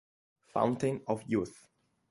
[0.51, 1.67] Fountain of Youth